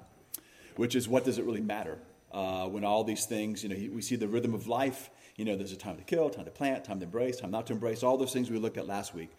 [0.76, 1.98] which is what does it really matter?
[2.34, 5.54] Uh, when all these things, you know, we see the rhythm of life, you know,
[5.56, 8.02] there's a time to kill, time to plant, time to embrace, time not to embrace,
[8.02, 9.30] all those things we looked at last week.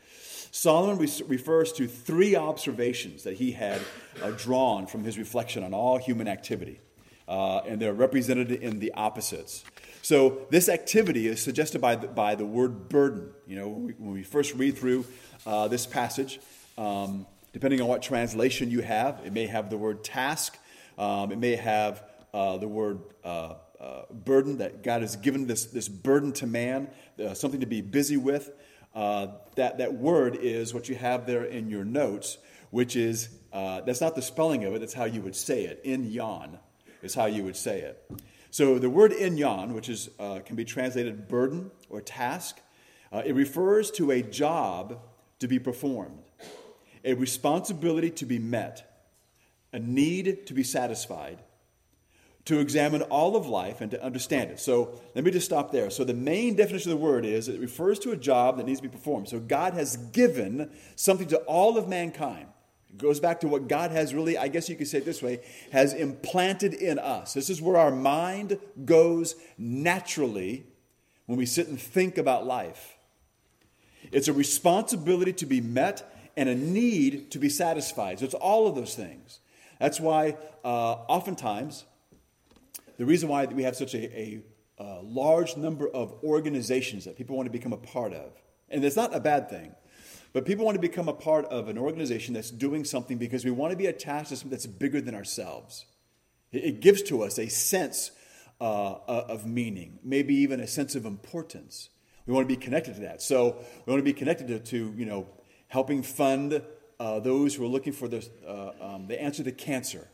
[0.51, 3.81] Solomon re- refers to three observations that he had
[4.23, 6.79] uh, drawn from his reflection on all human activity,
[7.27, 9.65] uh, and they're represented in the opposites.
[10.01, 13.31] So this activity is suggested by the, by the word burden.
[13.45, 15.03] You know, when we, when we first read through
[15.45, 16.39] uh, this passage,
[16.77, 20.58] um, depending on what translation you have, it may have the word task.
[20.97, 22.03] Um, it may have
[22.36, 26.89] uh, the word uh, uh burden, that God has given this, this burden to man,
[27.24, 28.52] uh, something to be busy with.
[28.93, 32.38] That, that word is what you have there in your notes,
[32.71, 35.80] which is, that's not the spelling of it, that's how you would say it.
[35.84, 36.60] In yon
[37.02, 38.12] is how you would say it.
[38.52, 42.60] So the word inyan, which is, uh, can be translated burden or task,
[43.12, 45.02] uh, it refers to a job
[45.39, 46.24] to be performed,
[47.04, 49.06] a responsibility to be met,
[49.74, 51.39] a need to be satisfied,
[52.45, 54.60] to examine all of life and to understand it.
[54.60, 55.89] So let me just stop there.
[55.89, 58.79] So the main definition of the word is it refers to a job that needs
[58.79, 59.27] to be performed.
[59.29, 62.47] So God has given something to all of mankind.
[62.89, 65.23] It goes back to what God has really, I guess you could say it this
[65.23, 67.34] way, has implanted in us.
[67.34, 70.67] This is where our mind goes naturally
[71.25, 72.95] when we sit and think about life.
[74.12, 78.19] It's a responsibility to be met and a need to be satisfied.
[78.19, 79.39] So it's all of those things.
[79.79, 81.86] That's why uh, oftentimes
[82.97, 84.43] the reason why we have such a, a,
[84.77, 88.31] a large number of organizations that people want to become a part of,
[88.69, 89.75] and it's not a bad thing,
[90.34, 93.51] but people want to become a part of an organization that's doing something because we
[93.51, 95.86] want to be attached to something that's bigger than ourselves.
[96.51, 98.12] It, it gives to us a sense
[98.60, 101.89] uh, uh, of meaning, maybe even a sense of importance.
[102.25, 103.21] We want to be connected to that.
[103.21, 105.27] So we want to be connected to, to you know,
[105.67, 106.62] helping fund
[106.99, 110.08] uh, those who are looking for the, uh, um, the answer to cancer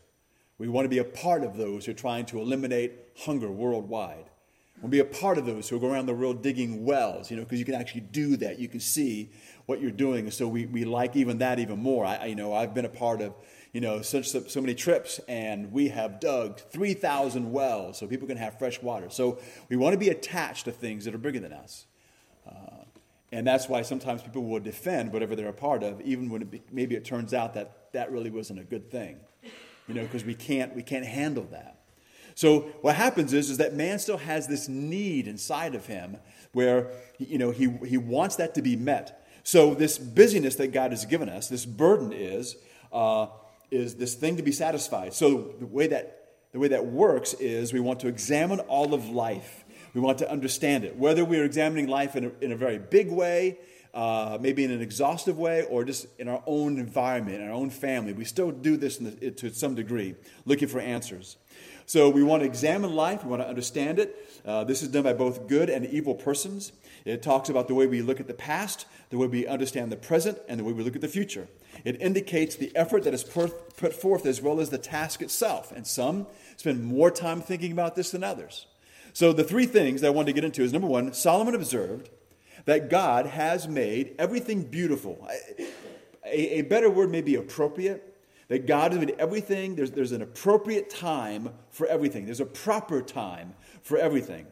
[0.62, 4.26] we want to be a part of those who are trying to eliminate hunger worldwide.
[4.80, 7.42] We'll be a part of those who go around the world digging wells, you know,
[7.42, 8.60] because you can actually do that.
[8.60, 9.32] You can see
[9.66, 10.26] what you're doing.
[10.26, 12.04] And so we, we like even that even more.
[12.04, 13.34] I, you know, I've been a part of,
[13.72, 18.36] you know, such so many trips, and we have dug 3,000 wells so people can
[18.36, 19.10] have fresh water.
[19.10, 21.86] So we want to be attached to things that are bigger than us.
[22.48, 22.84] Uh,
[23.32, 26.52] and that's why sometimes people will defend whatever they're a part of, even when it
[26.52, 29.18] be, maybe it turns out that that really wasn't a good thing
[29.88, 31.80] you know, because we can't, we can't handle that.
[32.34, 36.16] So what happens is, is that man still has this need inside of him
[36.52, 39.26] where, you know, he, he wants that to be met.
[39.44, 42.56] So this busyness that God has given us, this burden is,
[42.92, 43.26] uh,
[43.70, 45.14] is this thing to be satisfied.
[45.14, 49.08] So the way that the way that works is we want to examine all of
[49.08, 49.64] life.
[49.94, 50.96] We want to understand it.
[50.96, 53.58] Whether we're examining life in a, in a very big way,
[53.94, 57.70] uh, maybe in an exhaustive way or just in our own environment, in our own
[57.70, 58.12] family.
[58.12, 60.14] We still do this the, to some degree,
[60.46, 61.36] looking for answers.
[61.84, 64.16] So we want to examine life, we want to understand it.
[64.46, 66.72] Uh, this is done by both good and evil persons.
[67.04, 69.96] It talks about the way we look at the past, the way we understand the
[69.96, 71.48] present, and the way we look at the future.
[71.84, 75.72] It indicates the effort that is put forth as well as the task itself.
[75.72, 76.26] And some
[76.56, 78.66] spend more time thinking about this than others.
[79.12, 82.08] So the three things that I wanted to get into is number one, Solomon observed
[82.64, 85.26] that God has made everything beautiful.
[86.24, 88.08] A, a better word may be appropriate.
[88.48, 93.00] That God has made everything, there's, there's an appropriate time for everything, there's a proper
[93.00, 94.46] time for everything.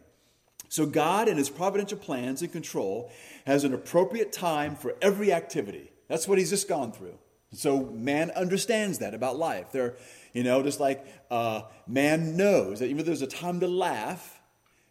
[0.70, 3.10] So, God, in His providential plans and control,
[3.44, 5.90] has an appropriate time for every activity.
[6.08, 7.18] That's what He's just gone through.
[7.52, 9.72] So, man understands that about life.
[9.72, 9.96] There,
[10.32, 14.40] you know, just like uh, man knows that even though there's a time to laugh,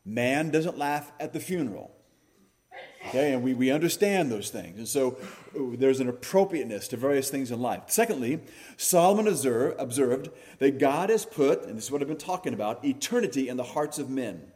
[0.05, 1.91] man doesn't laugh at the funeral.
[3.09, 4.77] Okay, and we, we understand those things.
[4.77, 5.17] And so
[5.55, 7.83] uh, there's an appropriateness to various things in life.
[7.87, 8.39] Secondly,
[8.77, 12.85] Solomon observed, observed that God has put, and this is what I've been talking about,
[12.85, 14.51] eternity in the hearts of men.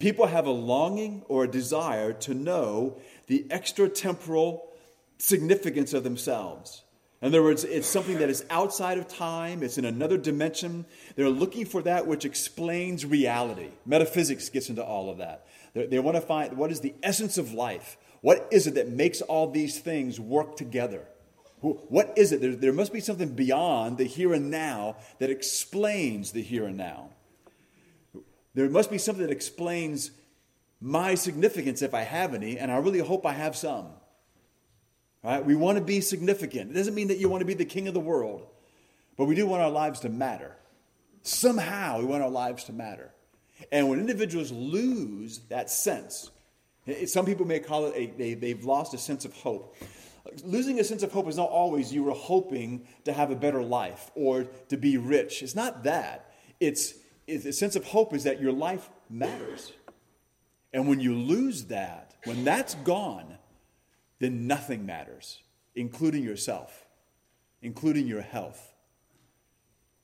[0.00, 4.72] People have a longing or a desire to know the extra temporal
[5.18, 6.82] significance of themselves.
[7.22, 10.86] In other words, it's something that is outside of time, it's in another dimension.
[11.16, 13.68] They're looking for that which explains reality.
[13.84, 15.46] Metaphysics gets into all of that.
[15.74, 17.96] They, they want to find what is the essence of life?
[18.20, 21.06] What is it that makes all these things work together?
[21.60, 22.40] What is it?
[22.40, 26.76] There, there must be something beyond the here and now that explains the here and
[26.76, 27.10] now.
[28.54, 30.10] There must be something that explains
[30.80, 33.88] my significance if I have any, and I really hope I have some.
[35.22, 35.44] Right?
[35.44, 36.70] We want to be significant.
[36.70, 38.46] It doesn't mean that you want to be the king of the world,
[39.18, 40.56] but we do want our lives to matter.
[41.22, 43.12] Somehow we want our lives to matter.
[43.72, 46.30] And when individuals lose that sense,
[47.06, 49.76] some people may call it a, they, they've lost a sense of hope.
[50.44, 53.62] Losing a sense of hope is not always you were hoping to have a better
[53.62, 55.42] life or to be rich.
[55.42, 56.32] It's not that.
[56.58, 56.94] It's,
[57.26, 59.72] it's a sense of hope is that your life matters.
[60.72, 63.38] And when you lose that, when that's gone,
[64.18, 65.42] then nothing matters,
[65.74, 66.86] including yourself,
[67.62, 68.74] including your health.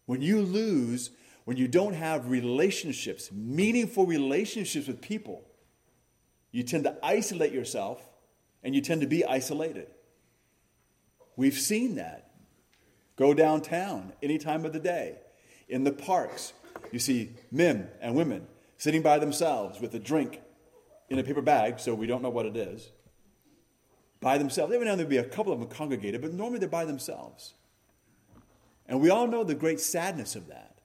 [0.07, 1.11] When you lose
[1.47, 5.45] when you don't have relationships, meaningful relationships with people,
[6.51, 8.03] you tend to isolate yourself
[8.65, 9.87] and you tend to be isolated.
[11.37, 12.33] We've seen that.
[13.15, 15.19] Go downtown any time of the day.
[15.69, 16.53] In the parks,
[16.91, 20.41] you see men and women sitting by themselves with a drink
[21.11, 22.91] in a paper bag, so we don't know what it is,
[24.21, 24.75] by themselves.
[24.75, 26.87] Every now and then there'll be a couple of them congregated, but normally they're by
[26.87, 27.55] themselves.
[28.89, 30.76] And we all know the great sadness of that.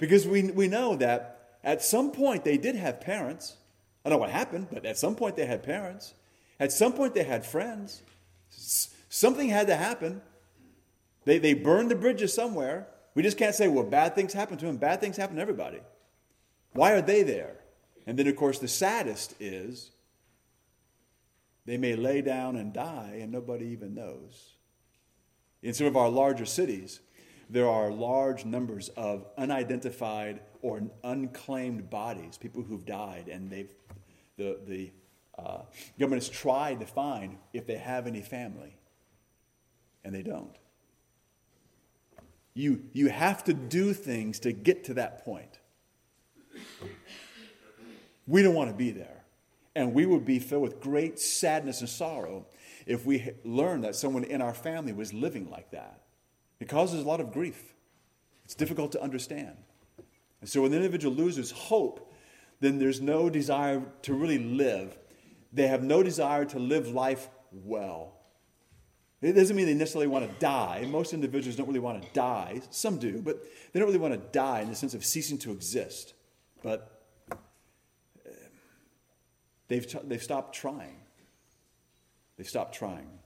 [0.00, 3.56] Because we, we know that at some point they did have parents.
[4.04, 6.14] I don't know what happened, but at some point they had parents.
[6.58, 8.02] At some point they had friends.
[9.08, 10.22] Something had to happen.
[11.26, 12.88] They, they burned the bridges somewhere.
[13.14, 14.78] We We just can't say, well, bad things happen to them.
[14.78, 15.80] Bad things happen to everybody.
[16.72, 17.56] Why are they there?
[18.06, 19.90] And then, of course, the saddest is
[21.66, 24.54] they may lay down and die and nobody even knows.
[25.62, 27.00] In some of our larger cities,
[27.50, 33.74] there are large numbers of unidentified or unclaimed bodies, people who've died, and they've,
[34.36, 34.90] the, the
[35.36, 35.62] uh,
[35.98, 38.76] government has tried to find if they have any family,
[40.04, 40.56] and they don't.
[42.54, 45.58] You, you have to do things to get to that point.
[48.26, 49.24] We don't want to be there.
[49.74, 52.46] And we would be filled with great sadness and sorrow
[52.86, 56.00] if we learned that someone in our family was living like that.
[56.60, 57.74] It causes a lot of grief.
[58.44, 59.56] It's difficult to understand.
[60.40, 62.12] And so when the individual loses hope,
[62.60, 64.98] then there's no desire to really live.
[65.52, 68.14] They have no desire to live life well.
[69.22, 70.86] It doesn't mean they necessarily want to die.
[70.88, 72.62] Most individuals don't really want to die.
[72.70, 73.42] Some do, but
[73.72, 76.14] they don't really want to die in the sense of ceasing to exist.
[76.62, 77.36] But uh,
[79.68, 80.96] they've, they've stopped trying.
[82.36, 83.19] They've stopped trying.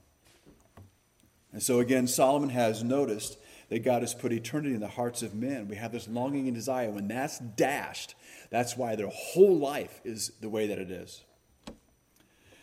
[1.55, 3.37] And so, again, Solomon has noticed
[3.69, 5.69] that God has put eternity in the hearts of men.
[5.69, 6.91] We have this longing and desire.
[6.91, 8.13] When that's dashed,
[8.49, 11.23] that's why their whole life is the way that it is.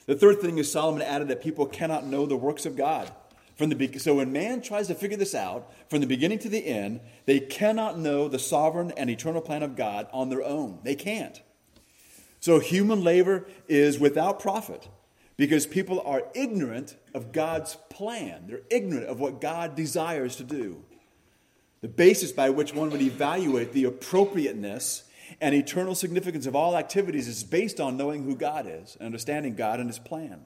[0.04, 3.10] The third thing is Solomon added that people cannot know the works of God.
[3.56, 6.66] From the so when man tries to figure this out from the beginning to the
[6.66, 10.80] end, they cannot know the sovereign and eternal plan of God on their own.
[10.82, 11.40] They can't.
[12.40, 14.86] So human labor is without profit
[15.36, 18.44] because people are ignorant of God's plan.
[18.46, 20.84] They're ignorant of what God desires to do.
[21.80, 25.04] The basis by which one would evaluate the appropriateness
[25.40, 29.54] and eternal significance of all activities is based on knowing who God is and understanding
[29.54, 30.42] God and His plan.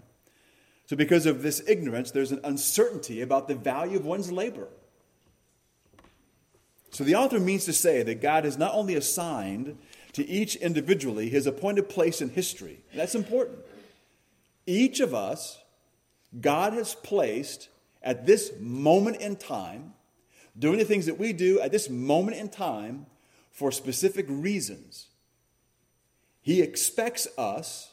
[0.87, 4.69] So, because of this ignorance, there's an uncertainty about the value of one's labor.
[6.91, 9.77] So, the author means to say that God has not only assigned
[10.13, 13.59] to each individually his appointed place in history, that's important.
[14.67, 15.59] Each of us,
[16.41, 17.69] God has placed
[18.03, 19.95] at this moment in time,
[20.59, 23.07] doing the things that we do at this moment in time
[23.51, 25.09] for specific reasons.
[26.43, 27.93] He expects us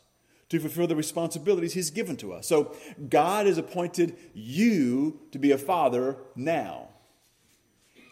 [0.49, 2.47] to fulfill the responsibilities He's given to us.
[2.47, 2.75] So,
[3.09, 6.89] God has appointed you to be a father now.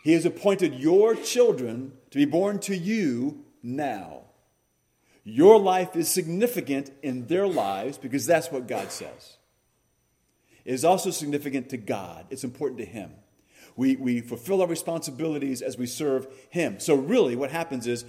[0.04, 4.20] He has appointed your children to be born to you now.
[5.23, 9.38] Your life is significant in their lives because that's what God says.
[10.65, 13.12] It is also significant to God, it's important to Him.
[13.77, 16.79] We, we fulfill our responsibilities as we serve Him.
[16.79, 18.03] So, really, what happens is,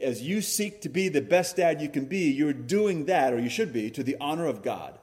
[0.00, 3.38] as you seek to be the best dad you can be, you're doing that, or
[3.38, 4.98] you should be, to the honor of God.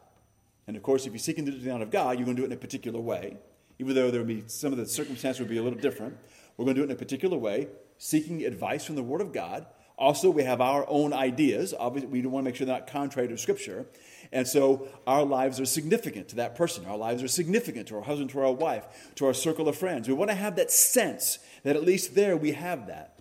[0.65, 2.41] And of course, if you're seeking to do the honor of God, you're going to
[2.41, 3.37] do it in a particular way.
[3.77, 6.17] Even though there would be some of the circumstances would be a little different,
[6.57, 7.67] we're going to do it in a particular way,
[7.97, 9.67] seeking advice from the Word of God
[9.99, 11.73] also, we have our own ideas.
[11.77, 13.85] Obviously, we want to make sure they're not contrary to Scripture.
[14.31, 16.85] And so our lives are significant to that person.
[16.85, 18.85] Our lives are significant to our husband, to our wife,
[19.15, 20.07] to our circle of friends.
[20.07, 23.19] We want to have that sense that at least there we have that.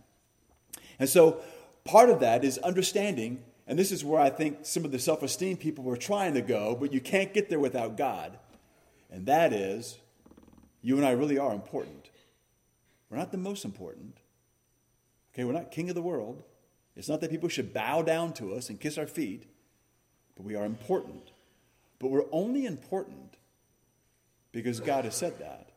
[1.01, 1.41] And so
[1.85, 5.25] part of that is understanding, and this is where I think some of the self
[5.25, 8.39] esteem people were trying to go, but you can't get there without God.
[9.11, 9.99] And that is,
[10.81, 12.11] you and I really are important.
[13.11, 14.19] We're not the most important.
[15.35, 16.45] Okay, we're not king of the world.
[16.99, 19.45] It's not that people should bow down to us and kiss our feet,
[20.37, 21.31] but we are important.
[22.01, 23.37] But we're only important
[24.51, 25.71] because God has said that.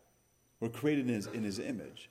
[0.60, 2.10] We're created in his, in his image.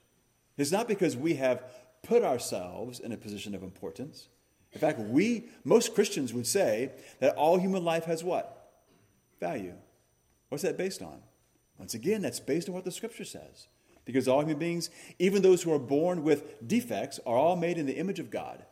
[0.57, 1.65] It's not because we have
[2.05, 4.29] put ourselves in a position of importance.
[4.73, 8.71] In fact, we, most Christians would say that all human life has what?
[9.41, 9.75] Value.
[10.51, 11.21] What's that based on?
[11.79, 13.67] Once again, that's based on what the scripture says.
[14.05, 17.87] Because all human beings, even those who are born with defects, are all made in
[17.87, 18.65] the image of God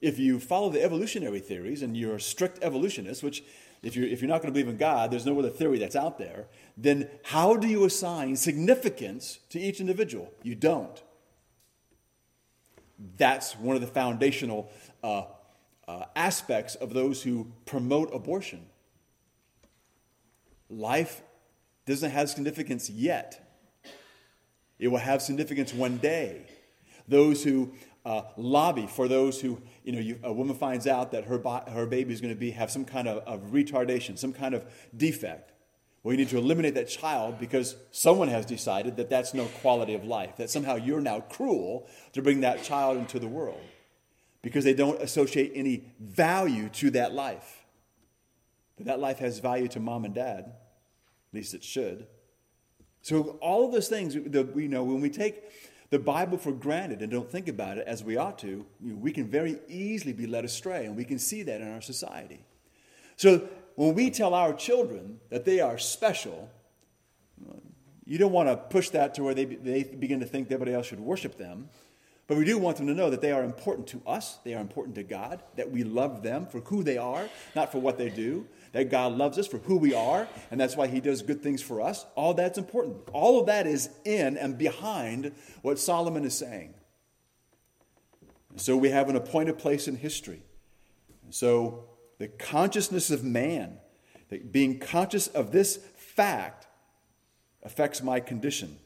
[0.00, 3.42] if you follow the evolutionary theories and you're a strict evolutionist, which
[3.82, 5.96] if you're, if you're not going to believe in God, there's no other theory that's
[5.96, 10.32] out there, then how do you assign significance to each individual?
[10.42, 11.02] You don't.
[13.16, 14.70] That's one of the foundational
[15.02, 15.24] uh,
[15.86, 18.66] uh, aspects of those who promote abortion.
[20.68, 21.22] Life
[21.86, 23.42] doesn't have significance yet,
[24.78, 26.42] it will have significance one day.
[27.08, 27.72] Those who
[28.06, 31.86] uh, lobby for those who, you know, you, a woman finds out that her, her
[31.86, 34.66] baby is going to be, have some kind of, of retardation, some kind of
[34.96, 35.52] defect.
[36.02, 39.94] Well, you need to eliminate that child because someone has decided that that's no quality
[39.94, 43.60] of life, that somehow you're now cruel to bring that child into the world
[44.42, 47.64] because they don't associate any value to that life.
[48.76, 52.08] But that life has value to mom and dad, at least it should.
[53.02, 55.44] So, all of those things that we know, when we take
[55.90, 59.28] the Bible for granted and don't think about it as we ought to, we can
[59.28, 62.44] very easily be led astray, and we can see that in our society.
[63.16, 66.50] So when we tell our children that they are special,
[68.04, 70.86] you don't want to push that to where they, they begin to think everybody else
[70.86, 71.68] should worship them.
[72.28, 74.60] But we do want them to know that they are important to us, they are
[74.60, 78.10] important to God, that we love them for who they are, not for what they
[78.10, 81.40] do, that God loves us for who we are, and that's why He does good
[81.40, 82.04] things for us.
[82.16, 82.96] All that's important.
[83.12, 86.74] All of that is in and behind what Solomon is saying.
[88.56, 90.42] So we have an appointed place in history.
[91.30, 91.84] So
[92.18, 93.78] the consciousness of man,
[94.50, 96.66] being conscious of this fact,
[97.62, 98.78] affects my condition.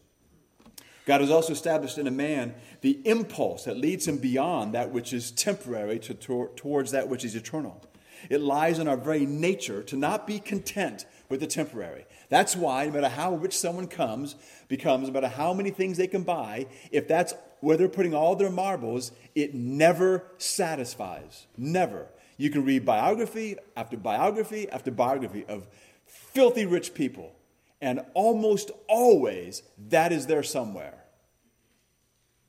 [1.11, 5.13] God has also established in a man the impulse that leads him beyond that which
[5.13, 7.85] is temporary to, towards that which is eternal.
[8.29, 12.07] It lies in our very nature to not be content with the temporary.
[12.29, 14.37] That's why, no matter how rich someone comes,
[14.69, 18.37] becomes, no matter how many things they can buy, if that's where they're putting all
[18.37, 21.49] their marbles, it never satisfies.
[21.57, 22.07] Never.
[22.37, 25.67] You can read biography after biography after biography of
[26.07, 27.33] filthy rich people,
[27.81, 31.00] and almost always that is there somewhere.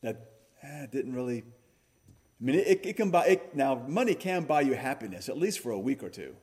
[0.01, 0.31] That
[0.63, 1.43] eh, didn't really
[2.41, 5.59] I mean, it, it can buy, it, now money can buy you happiness, at least
[5.59, 6.35] for a week or two.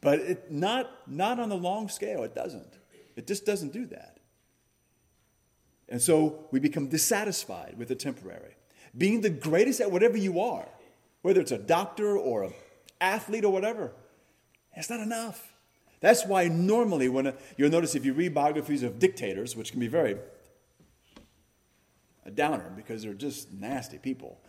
[0.00, 2.78] But it, not, not on the long scale, it doesn't.
[3.16, 4.18] It just doesn't do that.
[5.88, 8.54] And so we become dissatisfied with the temporary.
[8.96, 10.68] Being the greatest at whatever you are,
[11.22, 12.54] whether it's a doctor or an
[13.00, 13.92] athlete or whatever,
[14.74, 15.52] it's not enough.
[16.00, 19.80] That's why normally, when a, you'll notice if you read biographies of dictators, which can
[19.80, 20.16] be very
[22.26, 24.40] a downer because they're just nasty people,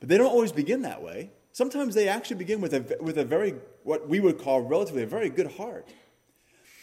[0.00, 1.30] but they don't always begin that way.
[1.52, 5.06] Sometimes they actually begin with a, with a very, what we would call relatively a
[5.06, 5.88] very good heart.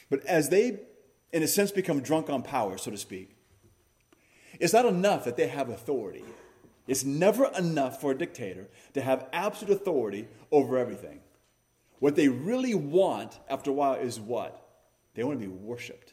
[0.09, 0.79] But as they,
[1.31, 3.35] in a sense, become drunk on power, so to speak,
[4.59, 6.23] it's not enough that they have authority.
[6.87, 11.21] It's never enough for a dictator to have absolute authority over everything.
[11.99, 14.59] What they really want after a while is what?
[15.15, 16.12] They want to be worshiped.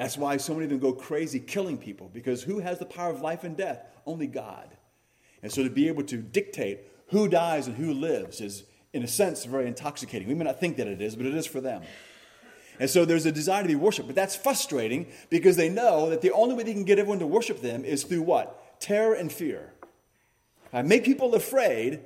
[0.00, 3.10] That's why so many of them go crazy killing people, because who has the power
[3.10, 3.84] of life and death?
[4.06, 4.74] Only God.
[5.42, 9.06] And so to be able to dictate who dies and who lives is, in a
[9.06, 10.26] sense, very intoxicating.
[10.26, 11.82] We may not think that it is, but it is for them.
[12.78, 16.22] And so there's a desire to be worshiped, but that's frustrating because they know that
[16.22, 18.80] the only way they can get everyone to worship them is through what?
[18.80, 19.74] Terror and fear.
[20.72, 22.00] I make people afraid,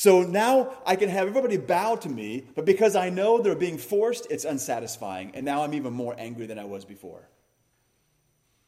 [0.00, 3.76] so now I can have everybody bow to me, but because I know they're being
[3.76, 5.32] forced, it's unsatisfying.
[5.34, 7.28] And now I'm even more angry than I was before.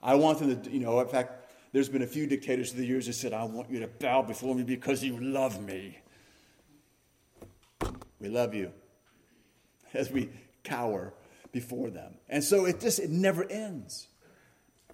[0.02, 2.86] I want them to, you know, in fact, there's been a few dictators through the
[2.86, 6.00] years that said, I want you to bow before me because you love me.
[8.20, 8.70] We love you
[9.94, 10.28] as we
[10.64, 11.14] cower
[11.50, 12.16] before them.
[12.28, 14.06] And so it just it never ends.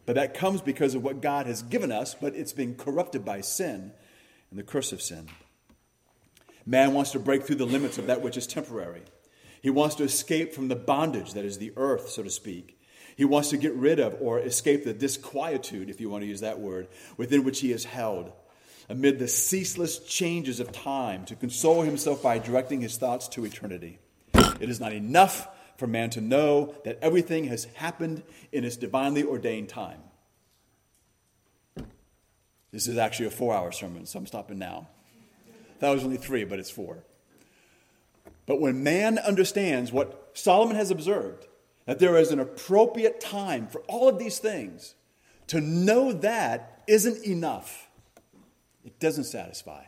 [0.06, 3.40] But that comes because of what God has given us, but it's been corrupted by
[3.40, 3.90] sin
[4.50, 5.26] and the curse of sin.
[6.68, 9.00] Man wants to break through the limits of that which is temporary.
[9.62, 12.78] He wants to escape from the bondage that is the earth, so to speak.
[13.16, 16.42] He wants to get rid of or escape the disquietude, if you want to use
[16.42, 18.32] that word, within which he is held,
[18.86, 23.98] amid the ceaseless changes of time, to console himself by directing his thoughts to eternity.
[24.60, 25.48] It is not enough
[25.78, 30.00] for man to know that everything has happened in its divinely ordained time.
[32.72, 34.88] This is actually a four hour sermon, so I'm stopping now.
[35.80, 37.04] That was only three, but it's four.
[38.46, 41.46] But when man understands what Solomon has observed,
[41.86, 44.94] that there is an appropriate time for all of these things.
[45.48, 47.88] To know that isn't enough,
[48.84, 49.84] it doesn't satisfy.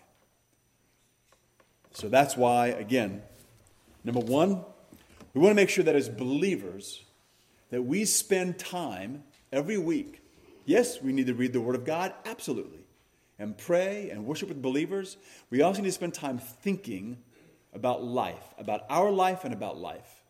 [1.92, 3.22] So that's why, again,
[4.04, 4.64] number one,
[5.34, 7.04] we want to make sure that as believers,
[7.70, 10.22] that we spend time every week.
[10.64, 12.79] Yes, we need to read the Word of God, absolutely,
[13.40, 15.16] and pray and worship with believers.
[15.48, 17.18] We also need to spend time thinking
[17.72, 20.22] about life, about our life and about life.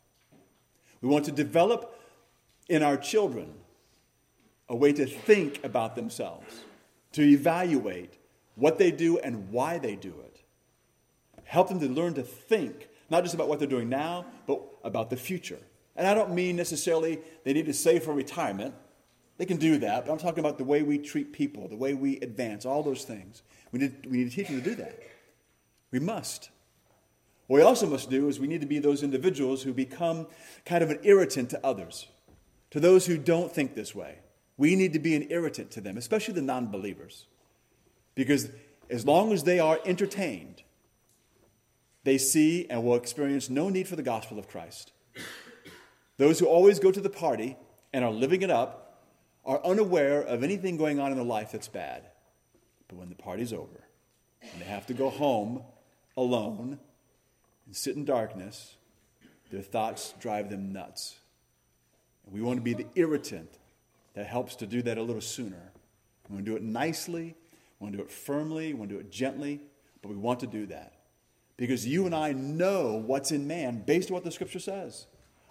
[1.02, 1.98] We want to develop
[2.68, 3.52] in our children
[4.68, 6.60] a way to think about themselves,
[7.12, 8.14] to evaluate
[8.54, 10.42] what they do and why they do it.
[11.44, 15.10] Help them to learn to think, not just about what they're doing now, but about
[15.10, 15.58] the future.
[15.96, 18.74] And I don't mean necessarily they need to save for retirement.
[19.40, 21.94] They can do that, but I'm talking about the way we treat people, the way
[21.94, 23.42] we advance, all those things.
[23.72, 25.00] We need, we need to teach them to do that.
[25.90, 26.50] We must.
[27.46, 30.26] What we also must do is we need to be those individuals who become
[30.66, 32.06] kind of an irritant to others,
[32.70, 34.18] to those who don't think this way.
[34.58, 37.24] We need to be an irritant to them, especially the non believers.
[38.14, 38.50] Because
[38.90, 40.64] as long as they are entertained,
[42.04, 44.92] they see and will experience no need for the gospel of Christ.
[46.18, 47.56] Those who always go to the party
[47.90, 48.88] and are living it up
[49.44, 52.04] are unaware of anything going on in their life that's bad.
[52.88, 53.84] But when the party's over
[54.42, 55.62] and they have to go home
[56.16, 56.78] alone
[57.66, 58.76] and sit in darkness,
[59.50, 61.16] their thoughts drive them nuts.
[62.24, 63.58] And we want to be the irritant
[64.14, 65.72] that helps to do that a little sooner.
[66.28, 67.34] We want to do it nicely,
[67.78, 69.60] we want to do it firmly, we want to do it gently,
[70.02, 70.94] but we want to do that.
[71.56, 75.06] Because you and I know what's in man based on what the scripture says.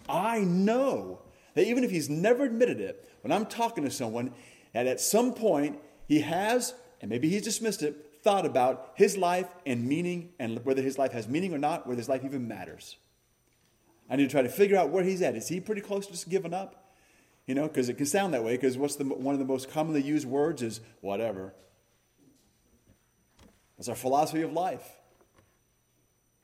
[0.07, 1.21] I know
[1.55, 4.33] that even if he's never admitted it, when I'm talking to someone,
[4.73, 9.47] that at some point he has, and maybe he's dismissed it, thought about his life
[9.65, 12.97] and meaning, and whether his life has meaning or not, whether his life even matters.
[14.09, 15.35] I need to try to figure out where he's at.
[15.35, 16.93] Is he pretty close to just giving up?
[17.45, 18.55] You know, because it can sound that way.
[18.55, 21.53] Because what's the one of the most commonly used words is whatever.
[23.77, 24.87] That's our philosophy of life.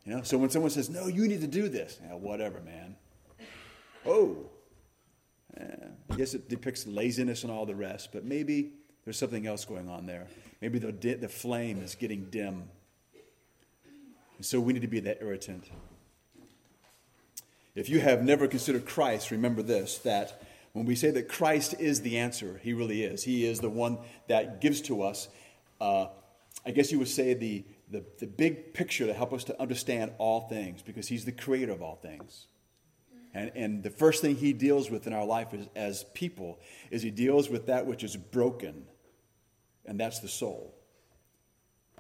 [0.06, 2.96] You know, so when someone says, "No, you need to do this," yeah, whatever, man.
[4.06, 4.50] Oh,
[5.58, 8.72] I guess it depicts laziness and all the rest, but maybe
[9.04, 10.28] there's something else going on there.
[10.62, 12.64] Maybe the, the flame is getting dim.
[14.38, 15.70] And so we need to be that irritant.
[17.76, 20.42] If you have never considered Christ, remember this that
[20.74, 23.24] when we say that Christ is the answer, He really is.
[23.24, 23.98] He is the one
[24.28, 25.30] that gives to us,
[25.80, 26.08] uh,
[26.66, 30.14] I guess you would say, the, the, the big picture to help us to understand
[30.18, 32.48] all things, because He's the creator of all things.
[33.36, 36.58] And, and the first thing he deals with in our life is, as people
[36.90, 38.86] is he deals with that which is broken,
[39.86, 40.74] and that's the soul.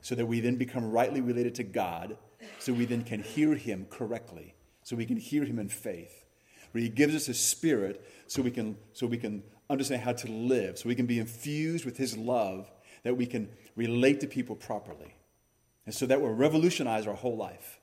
[0.01, 2.17] So that we then become rightly related to God,
[2.59, 6.23] so we then can hear him correctly, so we can hear him in faith.
[6.71, 10.31] Where he gives us his spirit so we can, so we can understand how to
[10.31, 12.71] live, so we can be infused with his love,
[13.03, 15.15] that we can relate to people properly.
[15.85, 17.74] And so that will revolutionize our whole life.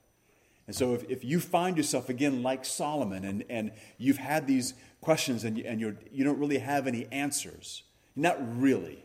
[0.72, 4.72] And so if, if you find yourself again like Solomon and, and you've had these
[5.02, 7.82] questions and, you, and you're, you don't really have any answers,
[8.16, 9.04] not really.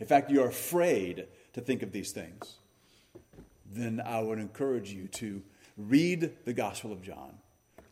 [0.00, 2.56] In fact, you're afraid to think of these things,
[3.70, 5.44] then I would encourage you to
[5.76, 7.34] read the Gospel of John.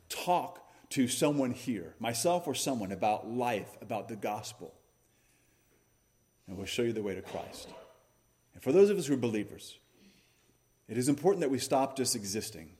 [0.08, 4.74] Talk to someone here, myself or someone, about life, about the gospel.
[6.48, 7.68] And we'll show you the way to Christ.
[8.54, 9.78] And for those of us who are believers,
[10.88, 12.70] it is important that we stop just existing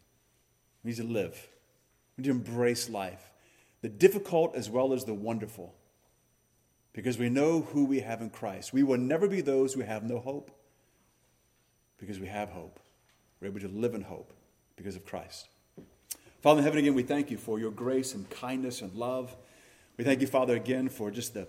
[0.84, 1.48] we need to live.
[2.16, 3.32] We need to embrace life,
[3.82, 5.74] the difficult as well as the wonderful,
[6.92, 8.72] because we know who we have in Christ.
[8.72, 10.50] We will never be those who have no hope,
[11.98, 12.78] because we have hope.
[13.40, 14.32] We're able to live in hope
[14.76, 15.48] because of Christ.
[16.40, 19.34] Father in heaven, again, we thank you for your grace and kindness and love.
[19.96, 21.46] We thank you, Father, again, for just the,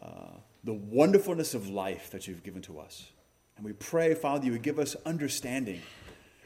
[0.00, 0.30] uh,
[0.64, 3.10] the wonderfulness of life that you've given to us.
[3.56, 5.82] And we pray, Father, you would give us understanding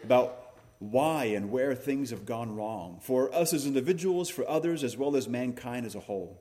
[0.02, 0.49] about
[0.80, 5.14] why and where things have gone wrong, for us as individuals, for others, as well
[5.14, 6.40] as mankind as a whole.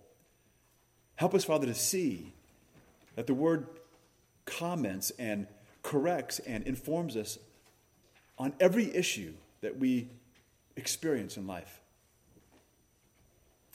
[1.18, 2.34] Help us, Father, to see
[3.16, 3.68] that the word
[4.46, 5.46] comments and
[5.84, 7.38] corrects and informs us
[8.38, 10.08] on every issue that we
[10.78, 11.82] experience in life.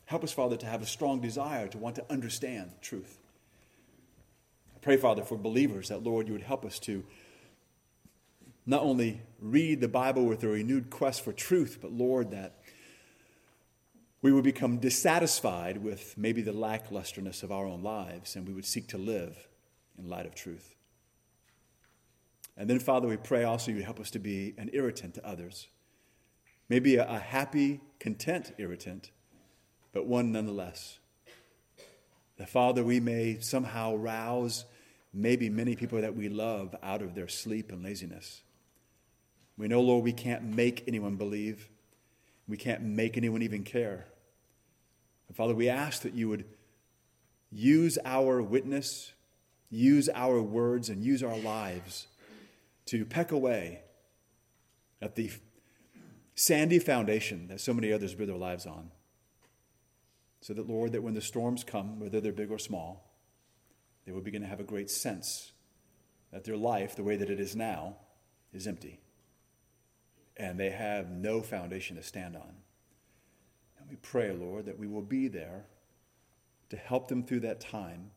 [0.07, 3.19] Help us, Father, to have a strong desire to want to understand truth.
[4.75, 7.05] I pray, Father, for believers that, Lord, you would help us to
[8.67, 12.61] not only read the Bible with a renewed quest for truth, but Lord, that
[14.23, 18.65] we would become dissatisfied with maybe the lacklusterness of our own lives and we would
[18.65, 19.49] seek to live
[19.99, 20.75] in light of truth.
[22.57, 25.69] And then, Father, we pray also you help us to be an irritant to others.
[26.71, 29.11] Maybe a, a happy, content irritant,
[29.93, 30.99] but one nonetheless.
[32.39, 34.65] That, Father, we may somehow rouse
[35.13, 38.43] maybe many people that we love out of their sleep and laziness.
[39.57, 41.69] We know, Lord, we can't make anyone believe.
[42.49, 44.07] We can't make anyone even care.
[45.29, 46.45] And Father, we ask that you would
[47.51, 49.13] use our witness,
[49.71, 52.09] use our words, and use our lives
[52.87, 53.81] to peck away
[55.01, 55.31] at the
[56.35, 58.91] sandy foundation that so many others build their lives on.
[60.41, 63.09] So that, Lord, that when the storms come, whether they're big or small,
[64.05, 65.53] they will begin to have a great sense
[66.33, 67.97] that their life, the way that it is now,
[68.53, 69.01] is empty
[70.37, 72.55] and they have no foundation to stand on.
[73.79, 75.67] And we pray, Lord, that we will be there
[76.71, 78.11] to help them through that time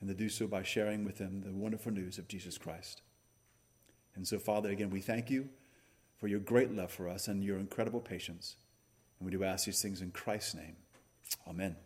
[0.00, 3.02] and to do so by sharing with them the wonderful news of Jesus Christ.
[4.14, 5.48] And so, Father, again, we thank you
[6.18, 8.56] for your great love for us and your incredible patience.
[9.18, 10.76] And we do ask these things in Christ's name.
[11.48, 11.76] Amen.